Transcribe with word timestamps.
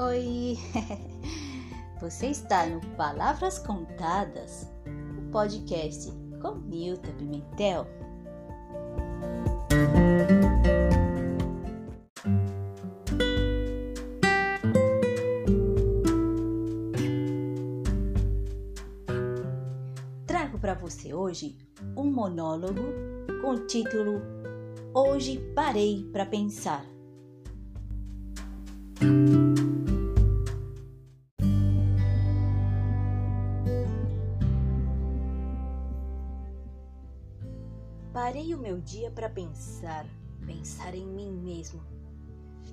Oi! 0.00 0.56
Você 2.00 2.28
está 2.28 2.64
no 2.66 2.80
Palavras 2.94 3.58
Contadas, 3.58 4.70
o 4.86 5.28
podcast 5.32 6.12
com 6.40 6.54
Nilton 6.54 7.10
Pimentel. 7.18 7.84
Trago 20.28 20.60
para 20.60 20.74
você 20.74 21.12
hoje 21.12 21.58
um 21.96 22.04
monólogo 22.04 22.82
com 23.42 23.50
o 23.50 23.66
título 23.66 24.22
Hoje 24.94 25.40
Parei 25.56 26.08
para 26.12 26.24
Pensar. 26.24 26.97
O 38.58 38.60
meu 38.60 38.80
dia 38.80 39.08
para 39.12 39.30
pensar, 39.30 40.04
pensar 40.44 40.92
em 40.92 41.06
mim 41.06 41.30
mesmo. 41.30 41.80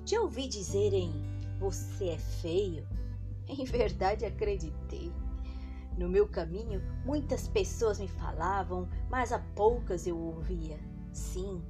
Já 0.04 0.20
ouvi 0.20 0.48
dizerem 0.48 1.12
você 1.60 2.08
é 2.08 2.18
feio? 2.18 2.86
Em 3.48 3.64
verdade 3.64 4.26
acreditei. 4.26 5.12
No 5.96 6.08
meu 6.08 6.26
caminho, 6.26 6.82
muitas 7.04 7.46
pessoas 7.46 8.00
me 8.00 8.08
falavam, 8.08 8.88
mas 9.08 9.32
a 9.32 9.38
poucas 9.54 10.08
eu 10.08 10.18
ouvia. 10.18 10.76
Sim. 11.12 11.62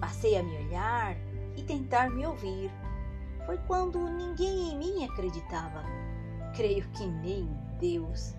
Passei 0.00 0.36
a 0.36 0.42
me 0.42 0.56
olhar 0.64 1.16
e 1.56 1.62
tentar 1.64 2.08
me 2.08 2.24
ouvir. 2.24 2.70
Foi 3.44 3.58
quando 3.66 3.98
ninguém 4.08 4.70
em 4.70 4.78
mim 4.78 5.04
acreditava. 5.04 5.82
Creio 6.54 6.88
que 6.90 7.04
nem 7.04 7.48
Deus. 7.80 8.34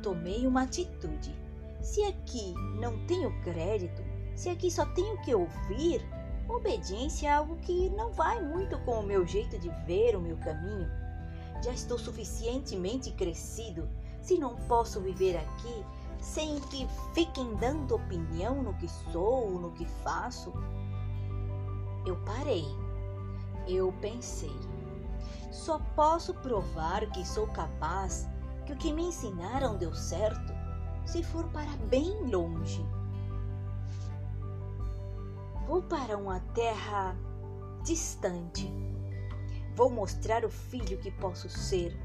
Tomei 0.00 0.46
uma 0.46 0.62
atitude 0.62 1.43
se 1.84 2.02
aqui 2.02 2.54
não 2.80 2.98
tenho 3.06 3.30
crédito, 3.42 4.02
se 4.34 4.48
aqui 4.48 4.70
só 4.70 4.86
tenho 4.94 5.20
que 5.20 5.34
ouvir, 5.34 6.00
obediência 6.48 7.28
é 7.28 7.32
algo 7.32 7.56
que 7.56 7.90
não 7.90 8.10
vai 8.10 8.42
muito 8.42 8.78
com 8.80 9.00
o 9.00 9.06
meu 9.06 9.26
jeito 9.26 9.58
de 9.58 9.68
ver 9.86 10.16
o 10.16 10.20
meu 10.20 10.38
caminho. 10.38 10.88
Já 11.62 11.72
estou 11.72 11.98
suficientemente 11.98 13.12
crescido 13.12 13.86
se 14.22 14.38
não 14.38 14.56
posso 14.66 15.00
viver 15.00 15.36
aqui 15.36 15.84
sem 16.18 16.58
que 16.60 16.88
fiquem 17.12 17.54
dando 17.56 17.94
opinião 17.94 18.62
no 18.62 18.72
que 18.74 18.88
sou, 18.88 19.50
no 19.50 19.70
que 19.72 19.84
faço. 20.02 20.52
Eu 22.06 22.16
parei. 22.24 22.64
Eu 23.68 23.92
pensei. 24.00 24.56
Só 25.52 25.78
posso 25.94 26.32
provar 26.34 27.06
que 27.10 27.26
sou 27.26 27.46
capaz, 27.48 28.26
que 28.64 28.72
o 28.72 28.76
que 28.76 28.92
me 28.92 29.08
ensinaram 29.08 29.76
deu 29.76 29.94
certo 29.94 30.53
se 31.04 31.22
for 31.22 31.44
para 31.48 31.76
bem 31.88 32.30
longe. 32.30 32.84
Vou 35.66 35.82
para 35.82 36.16
uma 36.16 36.40
terra 36.54 37.16
distante. 37.84 38.70
Vou 39.74 39.90
mostrar 39.90 40.44
o 40.44 40.50
filho 40.50 40.98
que 40.98 41.10
posso 41.10 41.48
ser. 41.48 41.96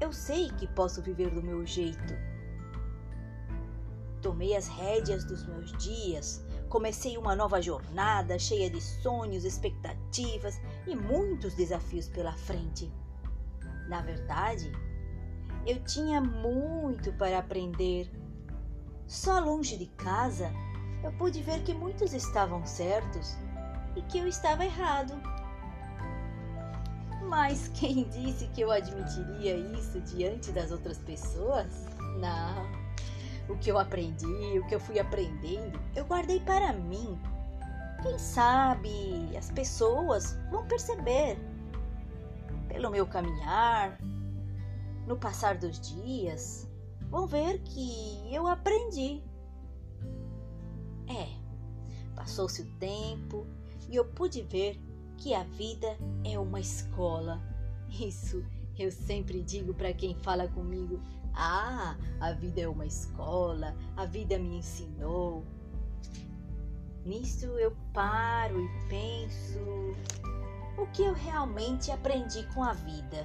Eu 0.00 0.12
sei 0.12 0.50
que 0.50 0.66
posso 0.68 1.02
viver 1.02 1.30
do 1.30 1.42
meu 1.42 1.64
jeito. 1.66 2.14
Tomei 4.20 4.56
as 4.56 4.68
rédeas 4.68 5.24
dos 5.24 5.46
meus 5.46 5.72
dias, 5.78 6.44
comecei 6.68 7.16
uma 7.16 7.36
nova 7.36 7.62
jornada 7.62 8.38
cheia 8.38 8.68
de 8.68 8.80
sonhos, 8.80 9.44
expectativas 9.44 10.60
e 10.86 10.94
muitos 10.94 11.54
desafios 11.54 12.08
pela 12.08 12.32
frente. 12.32 12.92
Na 13.88 14.02
verdade, 14.02 14.70
eu 15.66 15.82
tinha 15.84 16.20
muito 16.20 17.12
para 17.14 17.38
aprender 17.38 18.10
só 19.08 19.40
longe 19.40 19.78
de 19.78 19.86
casa, 19.86 20.52
eu 21.02 21.10
pude 21.12 21.42
ver 21.42 21.62
que 21.62 21.72
muitos 21.72 22.12
estavam 22.12 22.64
certos 22.66 23.36
e 23.96 24.02
que 24.02 24.18
eu 24.18 24.28
estava 24.28 24.64
errado. 24.64 25.14
Mas 27.26 27.68
quem 27.74 28.04
disse 28.08 28.46
que 28.48 28.60
eu 28.60 28.70
admitiria 28.70 29.56
isso 29.56 30.00
diante 30.02 30.52
das 30.52 30.70
outras 30.70 30.98
pessoas? 30.98 31.86
Não. 32.20 32.78
O 33.48 33.56
que 33.56 33.70
eu 33.70 33.78
aprendi, 33.78 34.58
o 34.58 34.66
que 34.66 34.74
eu 34.74 34.80
fui 34.80 34.98
aprendendo, 34.98 35.80
eu 35.96 36.04
guardei 36.04 36.40
para 36.40 36.74
mim. 36.74 37.18
Quem 38.02 38.18
sabe 38.18 39.34
as 39.36 39.50
pessoas 39.50 40.38
vão 40.50 40.66
perceber 40.66 41.38
pelo 42.68 42.90
meu 42.90 43.06
caminhar, 43.06 43.98
no 45.06 45.16
passar 45.16 45.56
dos 45.56 45.80
dias, 45.80 46.68
vão 47.10 47.26
ver 47.26 47.60
que 47.60 48.22
eu 48.32 48.46
aprendi. 48.46 49.22
É, 51.08 51.28
passou-se 52.14 52.62
o 52.62 52.66
tempo 52.78 53.46
e 53.88 53.96
eu 53.96 54.04
pude 54.04 54.42
ver 54.42 54.78
que 55.16 55.34
a 55.34 55.42
vida 55.42 55.96
é 56.24 56.38
uma 56.38 56.60
escola. 56.60 57.40
Isso 57.88 58.44
eu 58.78 58.92
sempre 58.92 59.42
digo 59.42 59.74
para 59.74 59.92
quem 59.92 60.14
fala 60.14 60.46
comigo: 60.48 61.00
Ah, 61.34 61.96
a 62.20 62.32
vida 62.32 62.60
é 62.60 62.68
uma 62.68 62.86
escola, 62.86 63.74
a 63.96 64.04
vida 64.04 64.38
me 64.38 64.58
ensinou. 64.58 65.44
Nisso 67.04 67.46
eu 67.46 67.74
paro 67.94 68.60
e 68.60 68.68
penso 68.88 69.58
o 70.76 70.86
que 70.92 71.02
eu 71.02 71.14
realmente 71.14 71.90
aprendi 71.90 72.46
com 72.54 72.62
a 72.62 72.74
vida. 72.74 73.24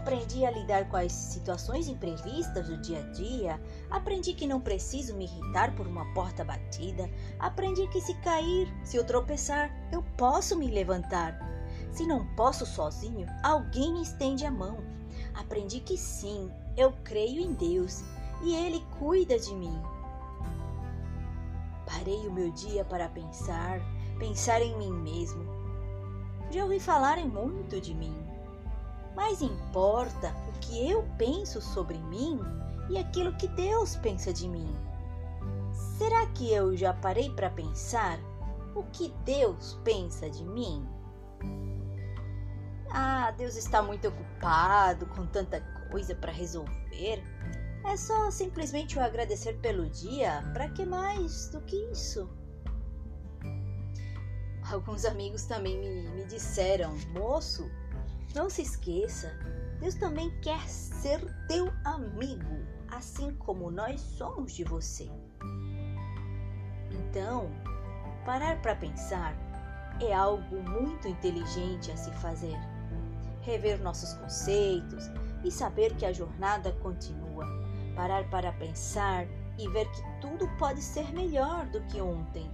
Aprendi 0.00 0.46
a 0.46 0.50
lidar 0.50 0.88
com 0.88 0.96
as 0.96 1.12
situações 1.12 1.86
imprevistas 1.86 2.68
do 2.68 2.78
dia 2.78 3.00
a 3.00 3.12
dia. 3.12 3.60
Aprendi 3.90 4.32
que 4.32 4.46
não 4.46 4.58
preciso 4.58 5.14
me 5.14 5.26
irritar 5.26 5.76
por 5.76 5.86
uma 5.86 6.10
porta 6.14 6.42
batida. 6.42 7.08
Aprendi 7.38 7.86
que 7.88 8.00
se 8.00 8.14
cair, 8.22 8.66
se 8.82 8.96
eu 8.96 9.04
tropeçar, 9.04 9.70
eu 9.92 10.02
posso 10.16 10.56
me 10.56 10.70
levantar. 10.70 11.38
Se 11.92 12.06
não 12.06 12.24
posso 12.34 12.64
sozinho, 12.64 13.26
alguém 13.42 14.00
estende 14.00 14.46
a 14.46 14.50
mão. 14.50 14.78
Aprendi 15.34 15.80
que 15.80 15.98
sim, 15.98 16.50
eu 16.78 16.94
creio 17.04 17.42
em 17.42 17.52
Deus 17.52 18.02
e 18.42 18.54
Ele 18.54 18.82
cuida 18.98 19.38
de 19.38 19.54
mim. 19.54 19.82
Parei 21.84 22.26
o 22.26 22.32
meu 22.32 22.50
dia 22.52 22.86
para 22.86 23.06
pensar, 23.10 23.78
pensar 24.18 24.62
em 24.62 24.78
mim 24.78 24.92
mesmo. 24.92 25.44
Já 26.50 26.64
ouvi 26.64 26.80
falarem 26.80 27.28
muito 27.28 27.78
de 27.82 27.94
mim 27.94 28.29
mas 29.14 29.42
importa 29.42 30.34
o 30.48 30.58
que 30.60 30.88
eu 30.90 31.06
penso 31.18 31.60
sobre 31.60 31.98
mim 31.98 32.40
e 32.88 32.98
aquilo 32.98 33.36
que 33.36 33.48
Deus 33.48 33.96
pensa 33.96 34.32
de 34.32 34.48
mim. 34.48 34.74
Será 35.98 36.26
que 36.28 36.52
eu 36.52 36.76
já 36.76 36.92
parei 36.92 37.30
para 37.30 37.50
pensar 37.50 38.18
o 38.74 38.82
que 38.84 39.12
Deus 39.24 39.78
pensa 39.84 40.28
de 40.28 40.44
mim? 40.44 40.86
Ah, 42.90 43.30
Deus 43.32 43.56
está 43.56 43.82
muito 43.82 44.08
ocupado 44.08 45.06
com 45.06 45.26
tanta 45.26 45.60
coisa 45.90 46.14
para 46.14 46.32
resolver. 46.32 47.22
É 47.84 47.96
só 47.96 48.30
simplesmente 48.30 48.98
o 48.98 49.00
agradecer 49.00 49.54
pelo 49.60 49.88
dia. 49.88 50.42
Para 50.52 50.68
que 50.70 50.84
mais 50.84 51.48
do 51.50 51.60
que 51.62 51.76
isso? 51.92 52.28
Alguns 54.70 55.04
amigos 55.04 55.44
também 55.44 55.78
me, 55.78 56.08
me 56.10 56.24
disseram, 56.26 56.96
moço, 57.12 57.68
não 58.34 58.48
se 58.48 58.62
esqueça, 58.62 59.32
Deus 59.80 59.94
também 59.94 60.30
quer 60.40 60.60
ser 60.68 61.20
teu 61.48 61.72
amigo, 61.84 62.64
assim 62.88 63.34
como 63.34 63.70
nós 63.70 64.00
somos 64.00 64.52
de 64.52 64.62
você. 64.64 65.10
Então, 66.90 67.50
parar 68.24 68.60
para 68.62 68.76
pensar 68.76 69.34
é 70.00 70.14
algo 70.14 70.62
muito 70.62 71.08
inteligente 71.08 71.90
a 71.90 71.96
se 71.96 72.10
fazer. 72.12 72.56
Rever 73.42 73.80
nossos 73.82 74.12
conceitos 74.14 75.10
e 75.42 75.50
saber 75.50 75.96
que 75.96 76.04
a 76.04 76.12
jornada 76.12 76.72
continua. 76.74 77.46
Parar 77.96 78.28
para 78.30 78.52
pensar 78.52 79.26
e 79.58 79.68
ver 79.68 79.90
que 79.90 80.02
tudo 80.20 80.48
pode 80.56 80.82
ser 80.82 81.12
melhor 81.12 81.66
do 81.66 81.80
que 81.82 82.00
ontem. 82.00 82.50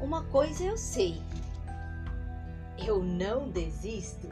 Uma 0.00 0.24
coisa 0.24 0.64
eu 0.64 0.76
sei: 0.76 1.22
eu 2.78 3.02
não 3.02 3.50
desisto 3.50 4.28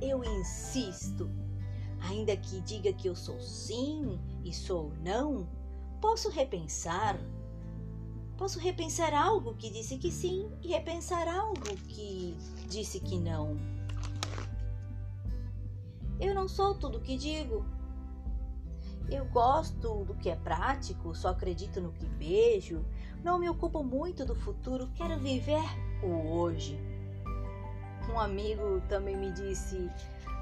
eu 0.00 0.24
insisto. 0.24 1.30
Ainda 2.00 2.36
que 2.36 2.60
diga 2.62 2.92
que 2.92 3.08
eu 3.08 3.14
sou 3.14 3.40
sim 3.40 4.18
e 4.44 4.52
sou 4.52 4.92
não, 5.02 5.48
posso 6.00 6.30
repensar. 6.30 7.18
Posso 8.36 8.58
repensar 8.58 9.12
algo 9.12 9.54
que 9.54 9.70
disse 9.70 9.98
que 9.98 10.10
sim 10.10 10.50
e 10.62 10.68
repensar 10.68 11.28
algo 11.28 11.76
que 11.88 12.34
disse 12.68 12.98
que 13.00 13.18
não. 13.18 13.56
Eu 16.18 16.34
não 16.34 16.48
sou 16.48 16.74
tudo 16.74 16.98
o 16.98 17.00
que 17.00 17.16
digo. 17.16 17.64
Eu 19.10 19.24
gosto 19.26 20.04
do 20.04 20.14
que 20.14 20.30
é 20.30 20.36
prático, 20.36 21.14
só 21.14 21.30
acredito 21.30 21.80
no 21.80 21.92
que 21.92 22.06
vejo, 22.06 22.84
não 23.24 23.38
me 23.38 23.48
ocupo 23.48 23.82
muito 23.82 24.24
do 24.24 24.36
futuro, 24.36 24.88
quero 24.94 25.18
viver 25.18 25.64
o 26.02 26.30
hoje. 26.30 26.78
Um 28.12 28.18
amigo 28.18 28.80
também 28.88 29.16
me 29.16 29.30
disse: 29.32 29.90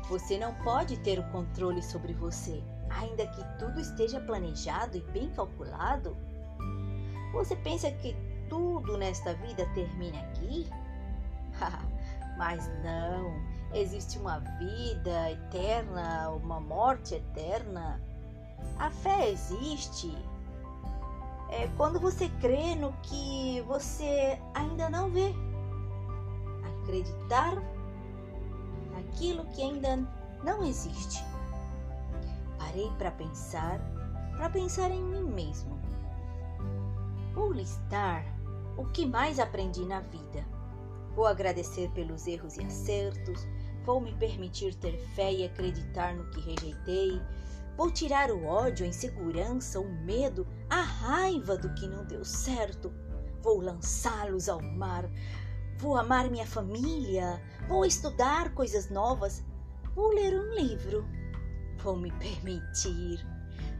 Você 0.09 0.39
não 0.39 0.55
pode 0.57 0.97
ter 0.99 1.19
o 1.19 1.31
controle 1.31 1.83
sobre 1.83 2.15
você, 2.15 2.63
ainda 2.89 3.27
que 3.27 3.45
tudo 3.59 3.79
esteja 3.79 4.21
planejado 4.21 4.97
e 4.97 5.01
bem 5.01 5.29
calculado. 5.31 6.17
Você 7.33 7.55
pensa 7.57 7.91
que 7.91 8.17
tudo 8.49 8.97
nesta 8.97 9.35
vida 9.35 9.67
termina 9.75 10.19
aqui? 10.21 10.67
Mas 12.39 12.67
não, 12.83 13.33
existe 13.75 14.19
uma 14.19 14.39
vida 14.39 15.31
eterna, 15.33 16.31
uma 16.31 16.61
morte 16.61 17.17
eterna. 17.17 18.01
A 18.79 18.91
fé 18.91 19.31
existe. 19.31 20.17
É 21.51 21.67
quando 21.77 21.99
você 21.99 22.29
crê 22.41 22.75
no 22.75 22.93
que 23.03 23.63
você 23.67 24.41
ainda 24.55 24.89
não 24.89 25.11
vê. 25.11 25.35
Acreditar 26.89 27.63
naquilo 28.93 29.45
que 29.51 29.61
ainda 29.61 29.99
não 30.43 30.65
existe. 30.65 31.23
Parei 32.57 32.91
para 32.97 33.11
pensar, 33.11 33.79
para 34.39 34.49
pensar 34.49 34.91
em 34.91 35.03
mim 35.03 35.25
mesmo. 35.25 35.79
Vou 37.35 37.53
listar 37.53 38.25
o 38.79 38.87
que 38.87 39.05
mais 39.05 39.39
aprendi 39.39 39.85
na 39.85 40.01
vida. 40.01 40.43
Vou 41.15 41.27
agradecer 41.27 41.91
pelos 41.91 42.27
erros 42.27 42.57
e 42.57 42.65
acertos, 42.65 43.47
vou 43.85 44.01
me 44.01 44.15
permitir 44.15 44.75
ter 44.75 44.99
fé 45.15 45.31
e 45.31 45.45
acreditar 45.45 46.15
no 46.15 46.31
que 46.31 46.41
rejeitei, 46.41 47.21
vou 47.77 47.91
tirar 47.91 48.31
o 48.31 48.47
ódio, 48.47 48.87
a 48.87 48.89
insegurança, 48.89 49.79
o 49.79 49.93
medo, 50.07 50.47
a 50.71 50.81
raiva 50.81 51.59
do 51.59 51.75
que 51.75 51.87
não 51.87 52.07
deu 52.07 52.25
certo, 52.25 52.91
vou 53.43 53.61
lançá-los 53.61 54.49
ao 54.49 54.63
mar, 54.63 55.05
vou 55.79 55.97
amar 55.97 56.31
minha 56.31 56.47
família, 56.47 57.41
vou 57.67 57.85
estudar 57.85 58.53
coisas 58.55 58.91
novas, 58.91 59.43
vou 59.95 60.13
ler 60.13 60.35
um 60.35 60.55
livro, 60.55 61.07
vou 61.83 61.97
me 61.97 62.11
permitir 62.13 63.25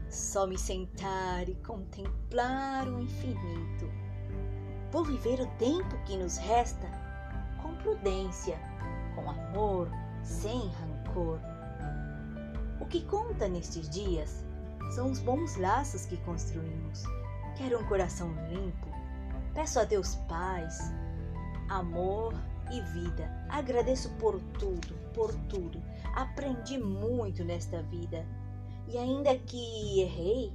só 0.09 0.47
me 0.47 0.57
sentar 0.57 1.47
e 1.47 1.55
contemplar 1.55 2.87
o 2.87 2.99
infinito. 2.99 3.91
Vou 4.91 5.03
viver 5.03 5.39
o 5.39 5.47
tempo 5.57 5.95
que 6.05 6.17
nos 6.17 6.37
resta 6.37 6.87
com 7.61 7.75
prudência, 7.75 8.57
com 9.13 9.29
amor, 9.29 9.87
sem 10.23 10.67
rancor. 10.69 11.39
O 12.81 12.85
que 12.87 13.05
conta 13.05 13.47
nestes 13.47 13.87
dias 13.87 14.43
são 14.95 15.11
os 15.11 15.19
bons 15.19 15.57
laços 15.57 16.05
que 16.05 16.17
construímos. 16.17 17.03
Quero 17.55 17.79
um 17.79 17.87
coração 17.87 18.33
limpo. 18.49 18.87
Peço 19.53 19.79
a 19.79 19.83
Deus 19.83 20.15
paz, 20.27 20.91
amor 21.69 22.33
e 22.71 22.81
vida. 22.81 23.29
Agradeço 23.49 24.09
por 24.17 24.39
tudo, 24.59 24.93
por 25.13 25.33
tudo. 25.47 25.81
Aprendi 26.15 26.77
muito 26.77 27.43
nesta 27.43 27.81
vida 27.83 28.25
e 28.87 28.97
ainda 28.97 29.37
que 29.37 30.01
errei, 30.01 30.51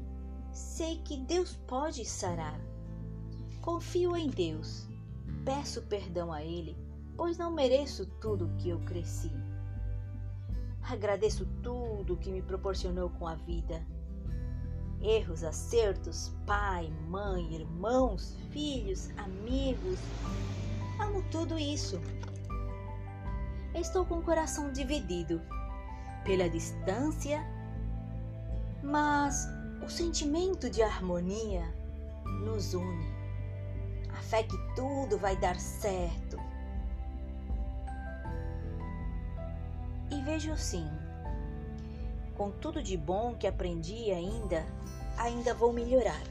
sei 0.53 0.99
que 1.05 1.17
Deus 1.17 1.55
pode 1.67 2.05
sarar. 2.05 2.61
Confio 3.61 4.17
em 4.17 4.29
Deus, 4.29 4.89
peço 5.45 5.83
perdão 5.83 6.33
a 6.33 6.43
Ele, 6.43 6.77
pois 7.17 7.39
não 7.39 7.53
mereço 7.53 8.07
tudo 8.21 8.51
que 8.59 8.69
eu 8.69 8.81
cresci. 8.81 9.31
Agradeço 10.83 11.47
tudo 11.63 12.17
que 12.17 12.31
me 12.31 12.43
proporcionou 12.43 13.09
com 13.09 13.27
a 13.27 13.37
vida. 13.37 13.87
Erros, 15.01 15.43
acertos, 15.45 16.33
pai, 16.47 16.91
mãe, 17.09 17.55
irmãos, 17.55 18.37
filhos, 18.51 19.11
amigos. 19.17 19.99
Amo 20.99 21.23
tudo 21.31 21.59
isso. 21.59 22.01
Estou 23.75 24.05
com 24.05 24.19
o 24.19 24.23
coração 24.23 24.73
dividido 24.73 25.41
pela 26.25 26.49
distância 26.49 27.45
mas 28.85 29.49
o 29.83 29.89
sentimento 29.89 30.69
de 30.69 30.83
harmonia 30.83 31.65
nos 32.45 32.75
une. 32.75 33.15
A 34.11 34.21
fé 34.23 34.43
que 34.43 34.57
tudo 34.77 35.19
vai 35.19 35.37
dar 35.37 35.59
certo. 35.59 36.39
E 40.11 40.21
vejo 40.23 40.53
assim, 40.53 40.87
com 42.37 42.51
tudo 42.51 42.83
de 42.83 42.97
bom 42.97 43.35
que 43.35 43.47
aprendi 43.47 44.11
ainda, 44.11 44.65
ainda 45.17 45.55
vou 45.55 45.73
melhorar. 45.73 46.23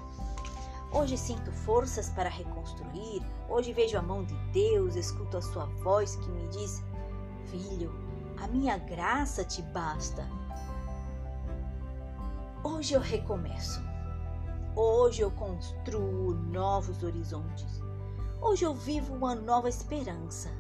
Hoje 0.94 1.18
sinto 1.18 1.52
forças 1.52 2.10
para 2.10 2.30
reconstruir, 2.30 3.24
hoje 3.50 3.74
vejo 3.74 3.98
a 3.98 4.02
mão 4.02 4.24
de 4.24 4.36
Deus, 4.52 4.96
escuto 4.96 5.38
a 5.38 5.42
sua 5.42 5.66
voz 5.84 6.16
que 6.18 6.30
me 6.30 6.48
diz: 6.50 6.84
Filho, 7.48 7.92
a 8.40 8.48
minha 8.48 8.78
graça 8.78 9.44
te 9.44 9.64
basta. 9.64 10.24
Hoje 12.64 12.94
eu 12.94 13.02
recomeço. 13.02 13.82
Hoje 14.76 15.24
eu 15.24 15.32
construo 15.32 16.36
novos 16.36 17.02
horizontes. 17.02 17.82
Hoje 18.40 18.64
eu 18.64 18.76
vivo 18.76 19.16
uma 19.16 19.34
nova 19.34 19.68
esperança. 19.68 20.52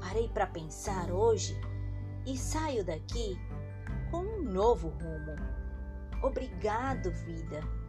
Parei 0.00 0.28
para 0.28 0.48
pensar 0.48 1.12
hoje 1.12 1.60
e 2.26 2.36
saio 2.36 2.84
daqui 2.84 3.38
com 4.10 4.18
um 4.18 4.42
novo 4.42 4.88
rumo. 4.88 5.36
Obrigado, 6.22 7.12
vida. 7.12 7.85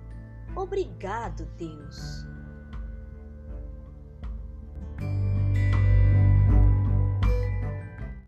Obrigado, 0.57 1.45
Deus. 1.56 2.25